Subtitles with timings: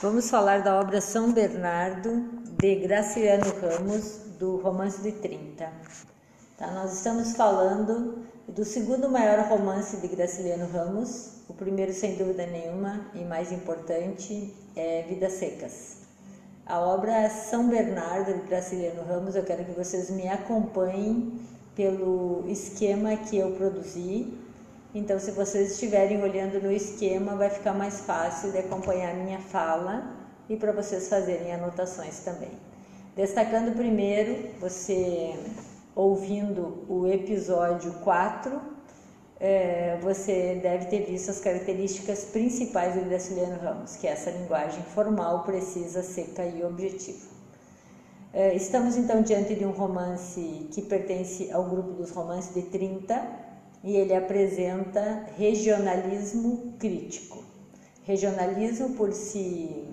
[0.00, 2.22] Vamos falar da obra São Bernardo
[2.56, 5.68] de Graciliano Ramos, do Romance de 30.
[6.56, 12.46] Tá, nós estamos falando do segundo maior romance de Graciliano Ramos, o primeiro, sem dúvida
[12.46, 15.96] nenhuma, e mais importante, é Vidas Secas.
[16.64, 21.40] A obra São Bernardo de Graciliano Ramos, eu quero que vocês me acompanhem
[21.74, 24.32] pelo esquema que eu produzi
[24.98, 30.12] então, se vocês estiverem olhando no esquema, vai ficar mais fácil de acompanhar minha fala
[30.48, 32.50] e para vocês fazerem anotações também.
[33.14, 35.34] Destacando primeiro, você
[35.94, 38.60] ouvindo o episódio 4,
[39.40, 44.82] é, você deve ter visto as características principais do Graciliano Ramos, que é essa linguagem
[44.82, 47.26] formal, precisa, seca e objetiva.
[48.32, 53.47] É, estamos então diante de um romance que pertence ao grupo dos romances de 30,
[53.82, 57.44] e ele apresenta regionalismo crítico.
[58.04, 59.86] Regionalismo por se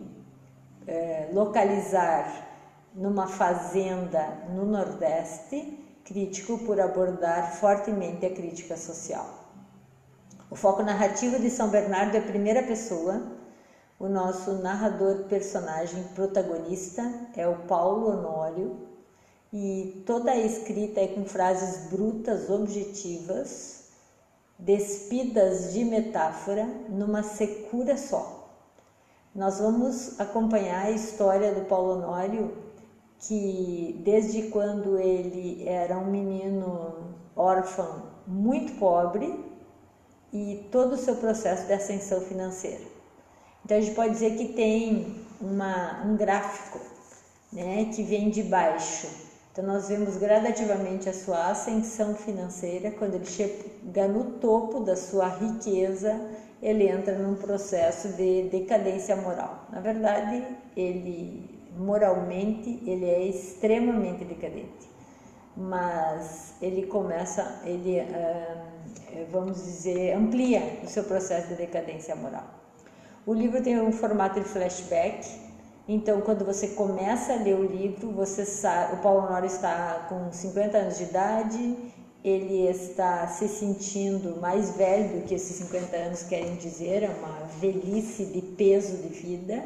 [0.88, 2.48] é, localizar
[2.94, 9.46] numa fazenda no Nordeste, crítico por abordar fortemente a crítica social.
[10.50, 13.22] O foco narrativo de São Bernardo é primeira pessoa.
[14.00, 17.02] O nosso narrador personagem protagonista
[17.36, 18.78] é o Paulo Honório
[19.52, 23.75] e toda a escrita é com frases brutas, objetivas,
[24.58, 28.50] despidas de metáfora numa secura só.
[29.34, 32.54] Nós vamos acompanhar a história do Paulo Honório,
[33.20, 39.44] que desde quando ele era um menino órfão muito pobre
[40.32, 42.84] e todo o seu processo de ascensão financeira.
[43.64, 46.80] Então a gente pode dizer que tem uma, um gráfico
[47.52, 49.25] né, que vem de baixo
[49.56, 52.92] então, nós vemos gradativamente a sua ascensão financeira.
[52.92, 56.20] Quando ele chega no topo da sua riqueza,
[56.62, 59.66] ele entra num processo de decadência moral.
[59.72, 60.46] Na verdade,
[60.76, 64.90] ele moralmente ele é extremamente decadente,
[65.56, 68.06] mas ele começa, ele
[69.32, 72.44] vamos dizer amplia o seu processo de decadência moral.
[73.26, 75.45] O livro tem um formato de flashback
[75.88, 80.32] então, quando você começa a ler o livro, você sabe, o Paulo Honório está com
[80.32, 81.78] 50 anos de idade,
[82.24, 87.46] ele está se sentindo mais velho do que esses 50 anos querem dizer, é uma
[87.60, 89.64] velhice de peso de vida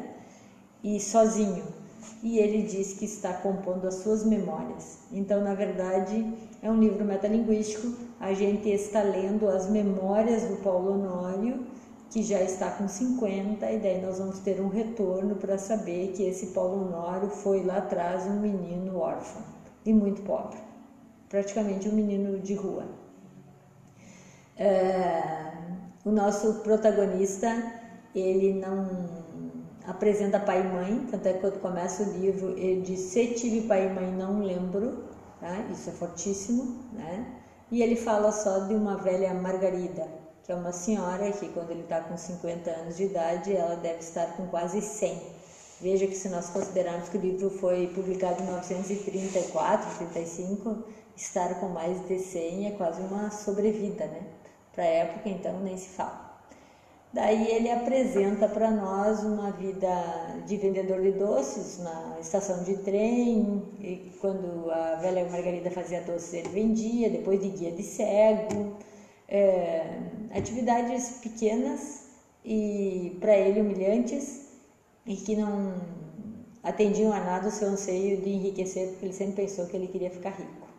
[0.84, 1.64] e sozinho.
[2.22, 4.98] E ele diz que está compondo as suas memórias.
[5.10, 7.94] Então, na verdade, é um livro metalinguístico.
[8.20, 11.64] A gente está lendo as memórias do Paulo Honório
[12.10, 16.24] que já está com 50, e daí nós vamos ter um retorno para saber que
[16.24, 19.42] esse Paulo Honório foi lá atrás um menino órfão
[19.86, 20.58] e muito pobre,
[21.28, 22.84] praticamente um menino de rua.
[24.56, 25.52] É,
[26.04, 27.48] o nosso protagonista,
[28.12, 29.08] ele não
[29.86, 33.66] apresenta pai e mãe, tanto é que quando começa o livro ele diz se tive
[33.68, 35.04] pai e mãe não lembro,
[35.40, 35.60] tá?
[35.70, 37.39] isso é fortíssimo, né?
[37.70, 40.08] E ele fala só de uma velha Margarida,
[40.42, 44.00] que é uma senhora que, quando ele está com 50 anos de idade, ela deve
[44.00, 45.22] estar com quase 100.
[45.80, 50.76] Veja que, se nós considerarmos que o livro foi publicado em 1934, 35,
[51.16, 54.26] estar com mais de 100 é quase uma sobrevida, né?
[54.72, 56.29] Para a época, então, nem se fala.
[57.12, 59.88] Daí ele apresenta para nós uma vida
[60.46, 66.32] de vendedor de doces na estação de trem, e quando a velha Margarida fazia doces
[66.34, 68.76] ele vendia, depois de guia de cego,
[69.28, 69.88] é,
[70.30, 72.04] atividades pequenas
[72.44, 74.42] e para ele humilhantes
[75.04, 75.82] e que não
[76.62, 80.10] atendiam a nada o seu anseio de enriquecer, porque ele sempre pensou que ele queria
[80.10, 80.69] ficar rico.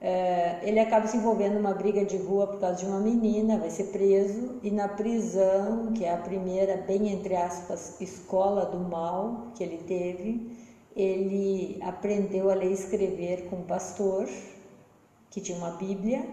[0.00, 3.68] É, ele acaba se envolvendo numa briga de rua por causa de uma menina, vai
[3.68, 9.52] ser preso e na prisão, que é a primeira, bem entre aspas, escola do mal
[9.54, 10.56] que ele teve,
[10.96, 14.26] ele aprendeu a ler e escrever com um pastor
[15.30, 16.26] que tinha uma Bíblia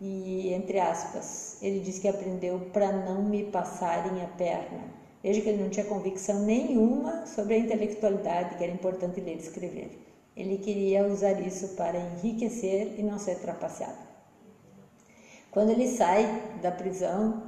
[0.00, 4.84] e entre aspas, ele diz que aprendeu para não me passarem a perna.
[5.22, 9.38] Veja que ele não tinha convicção nenhuma sobre a intelectualidade, que era importante ler e
[9.38, 10.03] escrever.
[10.36, 13.98] Ele queria usar isso para enriquecer e não ser trapaceado.
[15.50, 16.26] Quando ele sai
[16.60, 17.42] da prisão,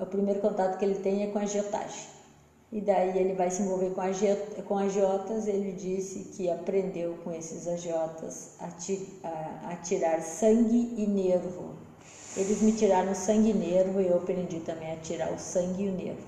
[0.00, 2.08] o primeiro contato que ele tem é com a agiotagem.
[2.70, 5.48] E daí ele vai se envolver com, agiot com agiotas.
[5.48, 8.68] Ele disse que aprendeu com esses agiotas a,
[9.26, 11.88] a, a tirar sangue e nervo
[12.38, 15.88] eles me tiraram sangue e nervo e eu aprendi também a tirar o sangue e
[15.88, 16.26] o nervo.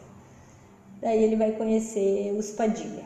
[1.01, 3.05] Daí ele vai conhecer os Padilha.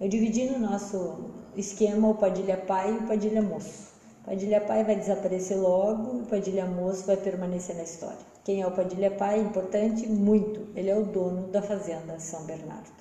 [0.00, 3.92] Eu dividi no nosso esquema o Padilha pai e o Padilha moço.
[4.24, 8.18] Padilha pai vai desaparecer logo o Padilha moço vai permanecer na história.
[8.44, 9.40] Quem é o Padilha pai?
[9.40, 10.06] Importante?
[10.06, 10.68] Muito.
[10.74, 12.92] Ele é o dono da fazenda São Bernardo.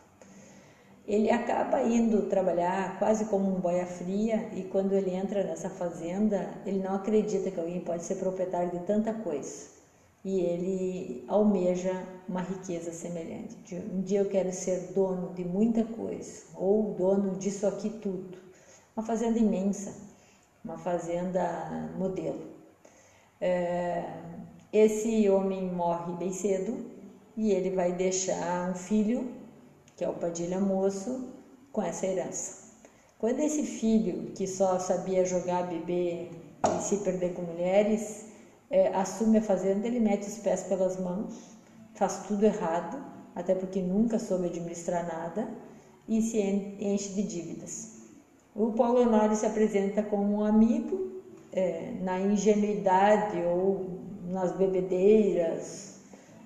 [1.05, 6.49] ele acaba indo trabalhar quase como um boia fria e quando ele entra nessa fazenda,
[6.65, 9.82] ele não acredita que alguém pode ser proprietário de tanta coisa.
[10.23, 13.75] E ele almeja uma riqueza semelhante.
[13.75, 18.37] Um dia eu quero ser dono de muita coisa, ou dono disso aqui tudo.
[18.95, 19.93] Uma fazenda imensa,
[20.63, 22.53] uma fazenda modelo.
[23.41, 24.05] É,
[24.71, 26.85] esse homem morre bem cedo
[27.35, 29.43] e ele vai deixar um filho
[29.95, 31.29] que é o Padilha Moço,
[31.71, 32.63] com essa herança.
[33.17, 36.29] Quando esse filho, que só sabia jogar, beber
[36.65, 38.25] e se perder com mulheres,
[38.69, 41.57] é, assume a fazenda, ele mete os pés pelas mãos,
[41.93, 42.97] faz tudo errado,
[43.35, 45.47] até porque nunca soube administrar nada,
[46.07, 47.93] e se enche de dívidas.
[48.55, 51.11] O Paulo Honório se apresenta como um amigo,
[51.51, 55.99] é, na ingenuidade ou nas bebedeiras,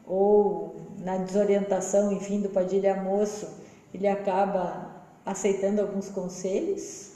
[0.06, 3.48] ou na desorientação, enfim, do Padilha Moço,
[3.94, 7.12] ele acaba aceitando alguns conselhos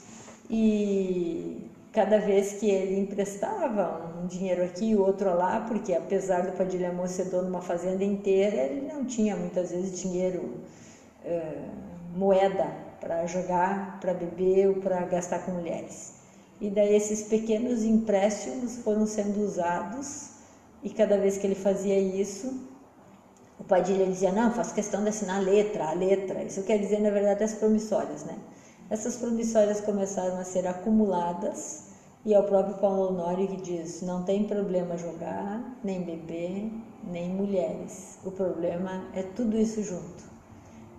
[0.50, 6.52] e cada vez que ele emprestava um dinheiro aqui e outro lá, porque apesar do
[6.52, 10.54] Padilha Moço ser dono de uma fazenda inteira, ele não tinha muitas vezes dinheiro,
[11.24, 11.68] eh,
[12.16, 12.66] moeda
[12.98, 16.14] para jogar, para beber ou para gastar com mulheres.
[16.60, 20.30] E daí esses pequenos empréstimos foram sendo usados
[20.82, 22.68] e cada vez que ele fazia isso,
[23.58, 26.42] o Padilha dizia, não, faço questão de assinar a letra, a letra.
[26.42, 28.36] Isso quer dizer, na verdade, as promissórias, né?
[28.92, 31.84] Essas promissórias começaram a ser acumuladas
[32.26, 36.70] e é o próprio Paulo Honório que diz, não tem problema jogar, nem beber,
[37.10, 38.18] nem mulheres.
[38.22, 40.24] O problema é tudo isso junto.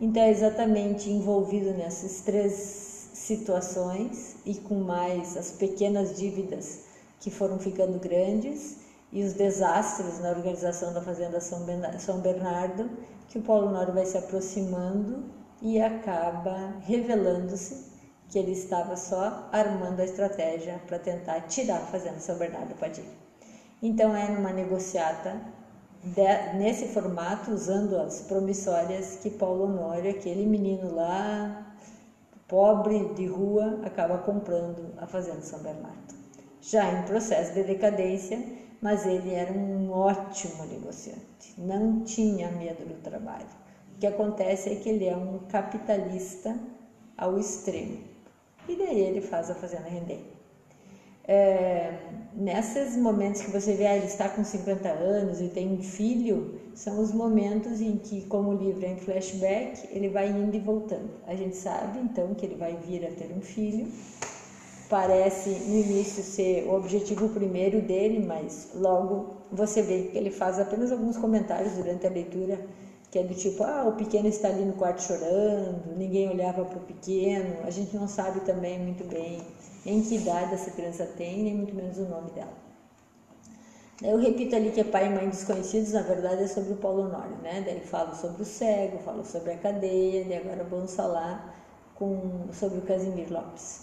[0.02, 6.86] Então, é exatamente envolvido nessas três situações e com mais as pequenas dívidas
[7.20, 8.78] que foram ficando grandes,
[9.12, 12.90] e os desastres na organização da Fazenda São Bernardo,
[13.30, 17.94] que o Paulo Honório vai se aproximando e acaba revelando-se
[18.28, 23.08] que ele estava só armando a estratégia para tentar tirar a Fazenda São Bernardo Padilha.
[23.82, 25.42] Então é numa negociata
[26.04, 31.66] de, nesse formato, usando as promissórias, que Paulo Honório, aquele menino lá,
[32.46, 36.14] pobre de rua, acaba comprando a Fazenda São Bernardo.
[36.62, 38.44] Já em processo de decadência,
[38.82, 43.63] mas ele era um ótimo negociante, não tinha medo do trabalho.
[43.96, 46.58] O que acontece é que ele é um capitalista
[47.18, 47.98] ao extremo,
[48.68, 50.34] e daí ele faz a fazenda render.
[51.26, 51.94] É,
[52.36, 56.60] nesses momentos que você vê, ah, ele está com 50 anos e tem um filho,
[56.76, 60.60] são os momentos em que, como o livro é em flashback, ele vai indo e
[60.60, 61.10] voltando.
[61.26, 63.88] A gente sabe então que ele vai vir a ter um filho,
[64.90, 70.60] parece no início ser o objetivo primeiro dele, mas logo você vê que ele faz
[70.60, 72.60] apenas alguns comentários durante a leitura,
[73.14, 76.80] que é do tipo, ah, o pequeno está ali no quarto chorando, ninguém olhava para
[76.80, 79.40] o pequeno, a gente não sabe também muito bem
[79.86, 82.58] em que idade essa criança tem, nem muito menos o nome dela.
[84.02, 87.04] Eu repito ali que é pai e mãe desconhecidos, na verdade é sobre o Paulo
[87.04, 87.62] Honório, né?
[87.64, 91.56] Daí falo sobre o cego, falo sobre a cadeia, e agora vamos falar
[91.94, 93.82] com, sobre o Casimir Lopes.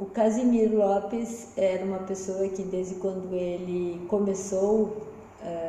[0.00, 5.11] O Casimiro Lopes era uma pessoa que desde quando ele começou,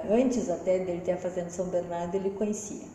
[0.10, 2.88] antes até dele ter a Fazenda São Bernardo, ele conhecia.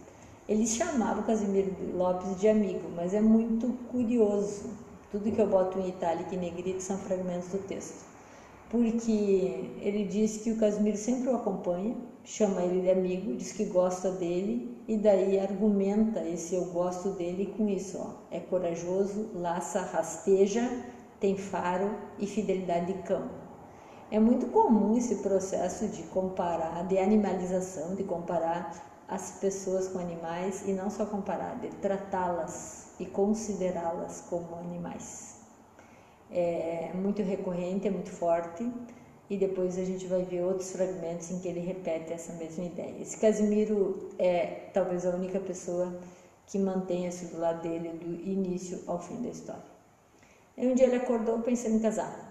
[0.49, 4.71] Ele chamava o Casimiro Lopes de amigo, mas é muito curioso.
[5.11, 8.07] Tudo que eu boto em itálico e negrito são fragmentos do texto.
[8.71, 13.65] Porque ele diz que o Casimiro sempre o acompanha, chama ele de amigo, diz que
[13.65, 18.13] gosta dele e daí argumenta esse eu gosto dele com isso, ó.
[18.31, 20.69] É corajoso, laça, rasteja
[21.21, 23.48] tem faro e fidelidade de cão.
[24.11, 30.67] É muito comum esse processo de comparar, de animalização, de comparar as pessoas com animais
[30.67, 35.41] e não só comparar, de tratá-las e considerá-las como animais.
[36.31, 38.71] É muito recorrente, é muito forte
[39.29, 43.03] e depois a gente vai ver outros fragmentos em que ele repete essa mesma ideia.
[43.03, 46.01] Esse Casimiro é talvez a única pessoa
[46.47, 49.63] que mantenha-se do lado dele do início ao fim da história.
[50.57, 52.28] E um dia ele acordou pensando em casar.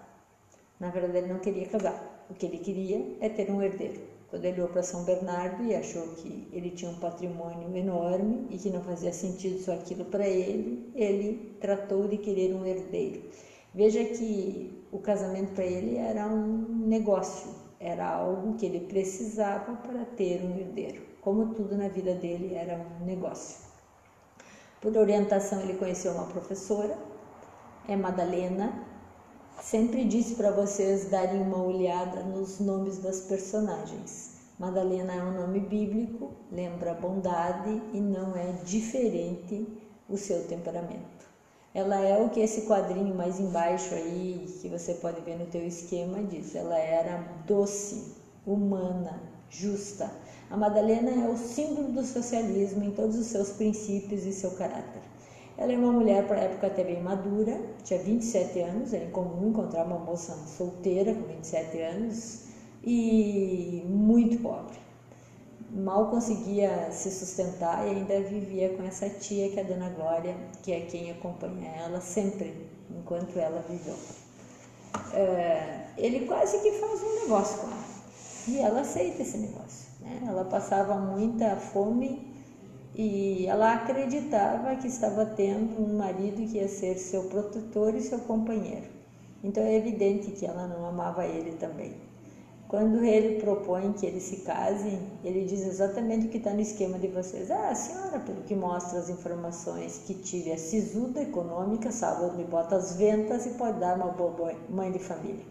[0.80, 2.26] Na verdade, ele não queria casar.
[2.30, 4.02] O que ele queria é ter um herdeiro.
[4.30, 8.58] Quando ele olhou para São Bernardo e achou que ele tinha um patrimônio enorme e
[8.58, 13.22] que não fazia sentido só aquilo para ele, ele tratou de querer um herdeiro.
[13.74, 20.04] Veja que o casamento para ele era um negócio, era algo que ele precisava para
[20.06, 21.02] ter um herdeiro.
[21.22, 23.60] Como tudo na vida dele era um negócio.
[24.82, 26.98] Por orientação, ele conheceu uma professora
[27.88, 28.87] é Madalena.
[29.62, 34.36] Sempre disse para vocês darem uma olhada nos nomes das personagens.
[34.58, 39.68] Madalena é um nome bíblico, lembra bondade e não é diferente
[40.08, 41.28] o seu temperamento.
[41.74, 45.66] Ela é o que esse quadrinho mais embaixo aí, que você pode ver no teu
[45.66, 46.56] esquema, diz.
[46.56, 50.12] Ela era doce, humana, justa.
[50.50, 55.02] A Madalena é o símbolo do socialismo em todos os seus princípios e seu caráter.
[55.58, 59.50] Ela é uma mulher, para a época, até bem madura, tinha 27 anos, era incomum
[59.50, 62.44] encontrar uma moça solteira com 27 anos
[62.84, 64.78] e muito pobre.
[65.72, 70.36] Mal conseguia se sustentar e ainda vivia com essa tia que é a Dona Glória,
[70.62, 72.54] que é quem acompanha ela sempre,
[72.90, 73.96] enquanto ela viveu.
[75.14, 77.98] É, ele quase que faz um negócio com ela
[78.48, 79.88] e ela aceita esse negócio.
[80.02, 80.22] Né?
[80.28, 82.37] Ela passava muita fome
[82.98, 88.18] e ela acreditava que estava tendo um marido que ia ser seu protetor e seu
[88.20, 88.88] companheiro.
[89.44, 91.94] Então é evidente que ela não amava ele também.
[92.68, 96.98] Quando ele propõe que eles se casem, ele diz exatamente o que está no esquema
[96.98, 97.52] de vocês.
[97.52, 102.44] Ah, a senhora, pelo que mostra as informações que tive, é sisuda, econômica, sabe onde
[102.46, 105.46] bota as ventas e pode dar uma boa mãe de família.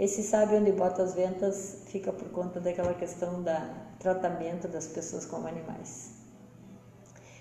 [0.00, 3.50] Esse sabe onde bota as ventas fica por conta daquela questão do
[4.00, 6.15] tratamento das pessoas como animais.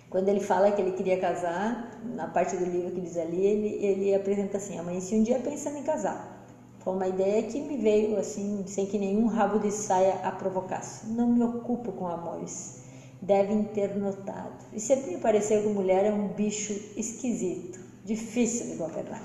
[0.09, 3.85] Quando ele fala que ele queria casar, na parte do livro que diz ali, ele,
[3.85, 6.35] ele apresenta assim: amanheci um dia pensando em casar.
[6.79, 11.07] Foi uma ideia que me veio assim, sem que nenhum rabo de saia a provocasse.
[11.07, 12.83] Não me ocupo com amores.
[13.19, 14.53] Devem ter notado.
[14.71, 19.23] E sempre me pareceu que mulher é um bicho esquisito, difícil de governar.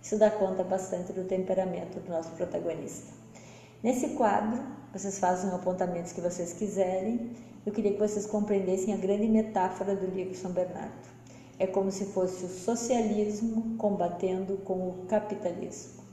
[0.00, 3.12] Isso dá conta bastante do temperamento do nosso protagonista.
[3.82, 7.32] Nesse quadro, vocês fazem apontamentos que vocês quiserem
[7.66, 11.16] eu queria que vocês compreendessem a grande metáfora do livro São Bernardo.
[11.58, 16.04] É como se fosse o socialismo combatendo com o capitalismo.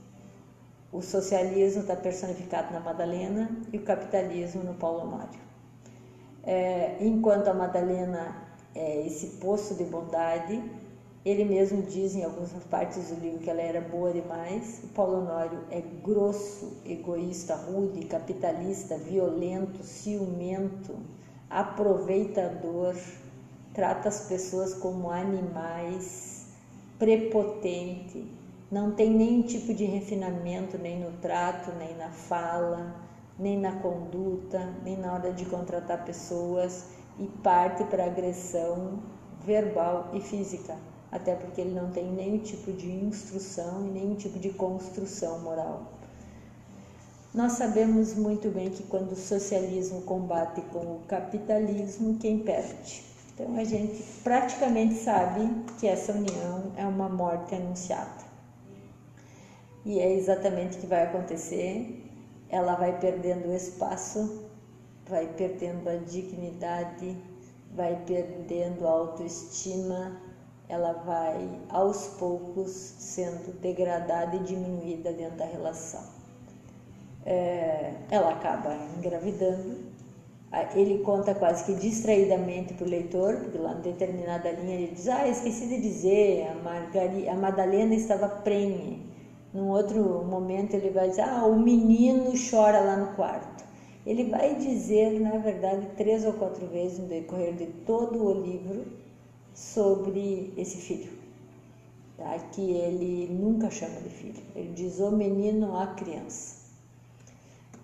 [0.92, 5.40] O socialismo está personificado na Madalena e o capitalismo no Paulo Mário.
[6.44, 8.36] É, enquanto a Madalena
[8.74, 10.60] é esse poço de bondade,
[11.24, 14.82] ele mesmo diz em algumas partes do livro que ela era boa demais.
[14.84, 20.96] O Paulo Honório é grosso, egoísta, rude, capitalista, violento, ciumento,
[21.50, 22.96] aproveitador,
[23.74, 26.48] trata as pessoas como animais,
[26.98, 28.26] prepotente,
[28.72, 32.96] não tem nenhum tipo de refinamento nem no trato, nem na fala,
[33.38, 36.86] nem na conduta, nem na hora de contratar pessoas
[37.20, 39.00] e parte para agressão
[39.46, 40.78] verbal e física,
[41.12, 45.84] até porque ele não tem nenhum tipo de instrução e nenhum tipo de construção moral.
[47.34, 53.04] Nós sabemos muito bem que quando o socialismo combate com o capitalismo, quem perde?
[53.34, 55.50] Então a gente praticamente sabe
[55.80, 58.24] que essa união é uma morte anunciada.
[59.84, 62.08] E é exatamente o que vai acontecer.
[62.50, 64.44] Ela vai perdendo o espaço,
[65.10, 67.18] vai perdendo a dignidade,
[67.76, 70.22] vai perdendo a autoestima,
[70.70, 76.23] ela vai aos poucos sendo degradada e diminuída dentro da relação
[77.26, 79.94] é, ela acaba engravidando.
[80.76, 85.08] Ele conta quase que distraidamente para o leitor, porque lá em determinada linha ele diz:
[85.08, 89.02] Ah, esqueci de dizer, a, Margari, a Madalena estava prenhe.
[89.52, 93.64] Num outro momento ele vai dizer: Ah, o menino chora lá no quarto.
[94.06, 98.86] Ele vai dizer, na verdade, três ou quatro vezes no decorrer de todo o livro
[99.56, 101.10] sobre esse filho.
[102.18, 102.38] Tá?
[102.52, 104.44] Que ele nunca chama de filho.
[104.56, 106.63] Ele diz o menino, a criança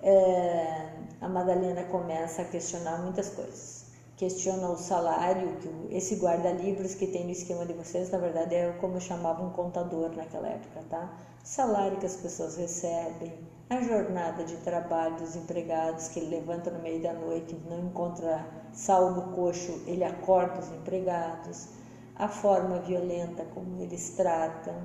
[0.02, 0.90] é,
[1.22, 3.86] a Madalena começa a questionar muitas coisas.
[4.16, 8.72] Questiona o salário, que esse guarda-livros que tem no esquema de vocês, na verdade é
[8.74, 11.14] como chamava um contador naquela época, tá?
[11.44, 13.34] Salário que as pessoas recebem,
[13.70, 18.46] a jornada de trabalho dos empregados que ele levanta no meio da noite, não encontra
[18.74, 21.70] sal no coxo, ele acorda os empregados,
[22.16, 24.76] a forma violenta como eles tratam,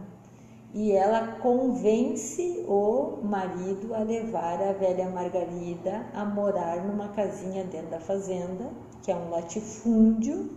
[0.74, 7.90] e ela convence o marido a levar a velha Margarida a morar numa casinha dentro
[7.90, 10.50] da fazenda, que é um latifúndio,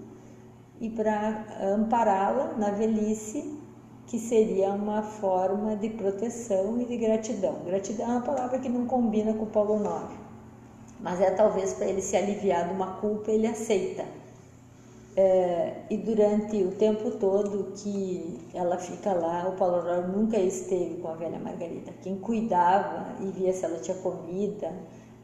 [0.82, 3.60] e para ampará-la na velhice,
[4.08, 7.60] que seria uma forma de proteção e de gratidão.
[7.64, 10.18] Gratidão é uma palavra que não combina com o Paulo Nório,
[11.00, 14.04] mas é talvez para ele se aliviar de uma culpa, ele aceita
[15.18, 20.98] é, e durante o tempo todo que ela fica lá, o Paulo Aurora nunca esteve
[21.02, 21.92] com a velha Margarida.
[22.04, 24.72] Quem cuidava e via se ela tinha comida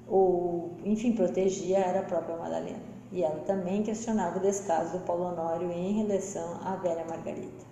[0.07, 2.81] ou, enfim, protegia era a própria Madalena.
[3.11, 7.71] E ela também questionava o descaso do Paulo Honório em relação à velha Margarida.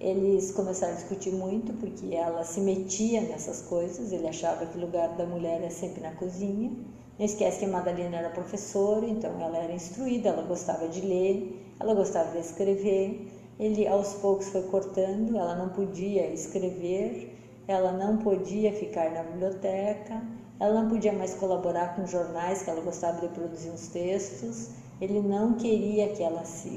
[0.00, 4.80] Eles começaram a discutir muito porque ela se metia nessas coisas, ele achava que o
[4.80, 6.70] lugar da mulher é sempre na cozinha
[7.18, 11.44] Não esquece que a Madalena era professora, então ela era instruída, ela gostava de ler,
[11.78, 13.16] ela gostava de escrever.
[13.58, 17.28] Ele aos poucos foi cortando, ela não podia escrever,
[17.68, 20.22] ela não podia ficar na biblioteca,
[20.58, 24.70] ela não podia mais colaborar com jornais, que ela gostava de produzir uns textos.
[25.00, 26.68] Ele não queria que ela se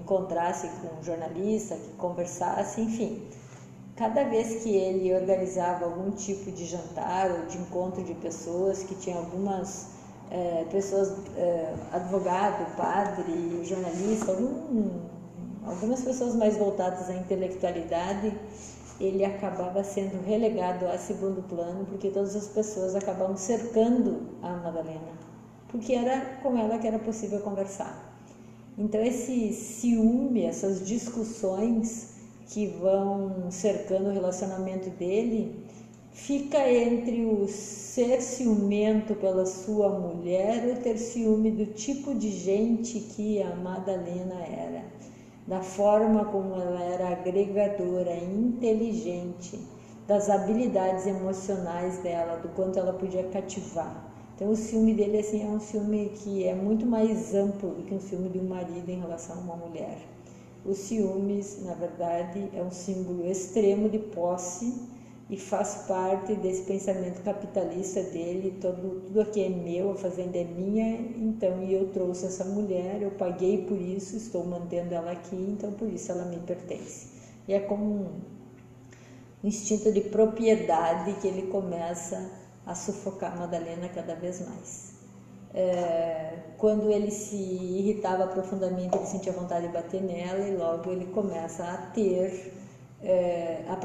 [0.00, 3.20] encontrasse com um jornalista, que conversasse, enfim.
[4.02, 8.96] Cada vez que ele organizava algum tipo de jantar ou de encontro de pessoas, que
[8.96, 9.90] tinha algumas
[10.28, 14.90] é, pessoas, é, advogado, padre, jornalista, algum,
[15.64, 18.36] algumas pessoas mais voltadas à intelectualidade,
[18.98, 25.12] ele acabava sendo relegado a segundo plano, porque todas as pessoas acabavam cercando a Madalena,
[25.68, 27.96] porque era com ela que era possível conversar.
[28.76, 32.11] Então, esse ciúme, essas discussões
[32.52, 35.56] que vão cercando o relacionamento dele,
[36.12, 43.00] fica entre o ser ciumento pela sua mulher ou ter ciúme do tipo de gente
[43.00, 44.84] que a Madalena era,
[45.46, 49.58] da forma como ela era agregadora, inteligente,
[50.06, 54.12] das habilidades emocionais dela, do quanto ela podia cativar.
[54.34, 57.94] Então o ciúme dele assim é um ciúme que é muito mais amplo do que
[57.94, 60.11] um ciúme de um marido em relação a uma mulher.
[60.64, 64.72] Os ciúmes, na verdade, é um símbolo extremo de posse
[65.28, 70.44] e faz parte desse pensamento capitalista dele, todo, tudo aqui é meu, a fazenda é
[70.44, 75.34] minha, então e eu trouxe essa mulher, eu paguei por isso, estou mantendo ela aqui,
[75.34, 77.08] então por isso ela me pertence.
[77.48, 78.20] E é como um
[79.42, 82.30] instinto de propriedade que ele começa
[82.64, 84.91] a sufocar Madalena cada vez mais.
[85.54, 91.06] É, quando ele se irritava profundamente, ele sentia vontade de bater nela e logo ele
[91.06, 92.54] começa a ter,
[93.02, 93.76] é, a,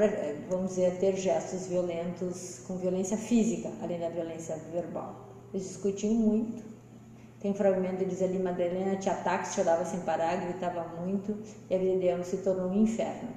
[0.50, 5.28] vamos dizer, a ter gestos violentos com violência física, além da violência verbal.
[5.54, 6.64] Eles discutiam muito.
[7.40, 11.38] Tem um fragmento diz ali, Madalena tinha ataques, chorava sem parar, gritava muito
[11.70, 13.30] e a vida dela se tornou um inferno.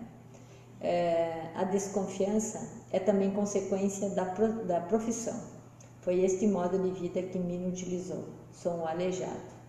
[0.80, 5.59] É, a desconfiança é também consequência da, da profissão
[6.00, 8.25] foi este modo de vida que Mino utilizou.
[8.52, 9.60] Sou um aleijado.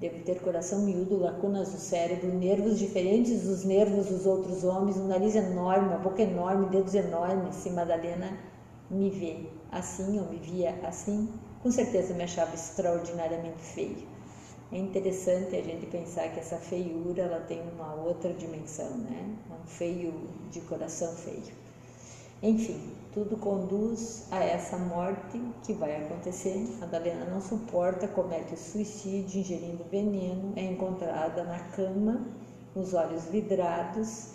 [0.00, 5.06] Devo ter coração miúdo, lacunas do cérebro, nervos diferentes dos nervos dos outros homens, um
[5.06, 7.54] nariz enorme, uma boca enorme, dedos enormes.
[7.54, 8.36] Se Madalena
[8.90, 11.28] me vê assim ou me via assim,
[11.62, 14.06] com certeza me achava extraordinariamente feio.
[14.72, 19.36] É interessante a gente pensar que essa feiura ela tem uma outra dimensão, né?
[19.48, 20.12] É um feio
[20.50, 21.65] de coração feio.
[22.42, 22.78] Enfim,
[23.14, 26.68] tudo conduz a essa morte que vai acontecer.
[26.78, 32.26] Madalena não suporta, comete suicídio ingerindo veneno, é encontrada na cama,
[32.74, 34.32] os olhos vidrados,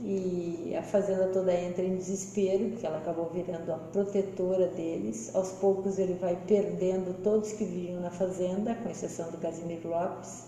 [0.00, 5.32] e a fazenda toda entra em desespero, porque ela acabou virando a protetora deles.
[5.32, 10.46] Aos poucos ele vai perdendo todos que viviam na fazenda, com exceção do Casimiro Lopes,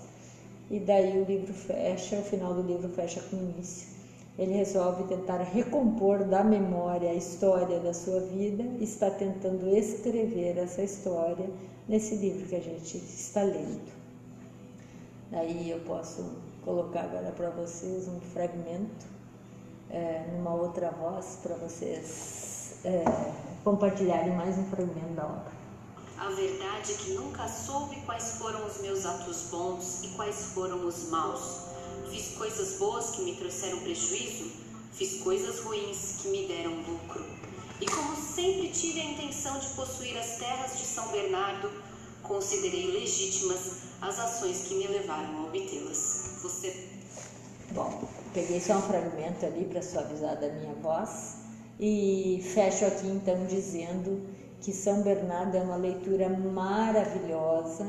[0.69, 3.98] e daí o livro fecha, o final do livro fecha com o início
[4.39, 10.57] ele resolve tentar recompor da memória a história da sua vida e está tentando escrever
[10.57, 11.51] essa história
[11.89, 13.91] nesse livro que a gente está lendo.
[15.33, 19.07] Daí eu posso colocar agora para vocês um fragmento
[19.91, 23.03] é, numa outra voz para vocês é,
[23.65, 25.59] compartilharem mais um fragmento da obra.
[26.17, 30.87] A verdade é que nunca soube quais foram os meus atos bons e quais foram
[30.87, 31.68] os maus
[32.11, 34.51] Fiz coisas boas que me trouxeram prejuízo,
[34.93, 37.25] fiz coisas ruins que me deram lucro.
[37.81, 41.71] E como sempre tive a intenção de possuir as terras de São Bernardo,
[42.23, 46.39] considerei legítimas as ações que me levaram a obtê-las.
[46.43, 46.89] Você.
[47.73, 51.37] Bom, peguei só um fragmento ali para suavizar da minha voz
[51.79, 54.27] e fecho aqui então dizendo
[54.61, 57.87] que São Bernardo é uma leitura maravilhosa,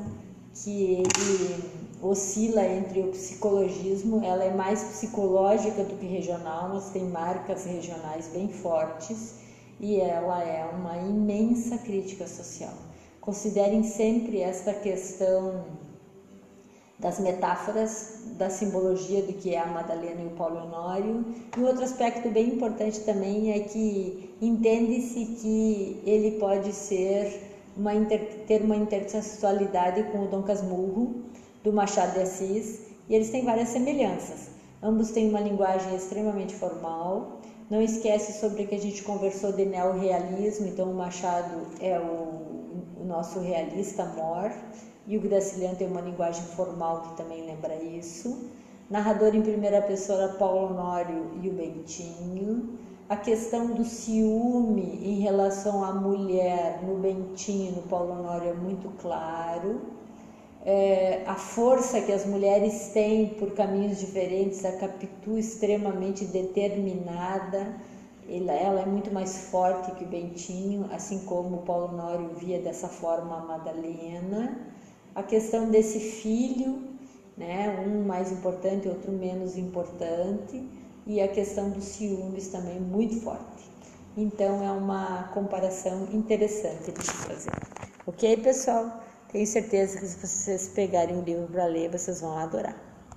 [0.54, 7.04] que ele oscila entre o psicologismo, ela é mais psicológica do que regional, mas tem
[7.04, 9.36] marcas regionais bem fortes
[9.80, 12.74] e ela é uma imensa crítica social.
[13.20, 15.66] Considerem sempre esta questão
[16.98, 21.26] das metáforas, da simbologia do que é a Madalena e o Paulo Honório.
[21.56, 27.42] E um outro aspecto bem importante também é que entende-se que ele pode ser
[27.78, 27.92] uma
[28.46, 31.16] ter uma intersexualidade com o Dom Casmurro,
[31.64, 34.52] do Machado de Assis e eles têm várias semelhanças.
[34.82, 37.40] Ambos têm uma linguagem extremamente formal.
[37.70, 43.02] Não esquece sobre o que a gente conversou de neorrealismo, então o Machado é o,
[43.02, 44.52] o nosso realista mor
[45.06, 48.50] e o Graciliano tem uma linguagem formal que também lembra isso.
[48.90, 52.78] Narrador em primeira pessoa Paulo Honório e o Bentinho.
[53.08, 58.90] a questão do ciúme em relação à mulher no Bentinho, no Paulo Honório é muito
[59.02, 59.82] claro.
[60.66, 67.76] É, a força que as mulheres têm por caminhos diferentes, a Capitu extremamente determinada,
[68.28, 72.60] ela, ela, é muito mais forte que o Bentinho, assim como o Paulo Honório via
[72.60, 74.60] dessa forma a Madalena.
[75.16, 76.84] A questão desse filho,
[77.36, 80.64] né, um mais importante, outro menos importante
[81.08, 83.70] e a questão dos ciúmes também muito forte.
[84.16, 87.52] Então é uma comparação interessante de se fazer.
[88.06, 89.02] Ok, pessoal?
[89.32, 92.89] Tenho certeza que se vocês pegarem o livro para ler, vocês vão adorar.